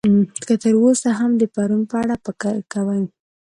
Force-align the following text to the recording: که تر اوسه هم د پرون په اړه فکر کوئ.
که 0.47 0.53
تر 0.63 0.73
اوسه 0.83 1.09
هم 1.19 1.31
د 1.41 1.43
پرون 1.53 1.81
په 1.89 1.95
اړه 2.01 2.15
فکر 2.25 2.55
کوئ. 2.73 3.03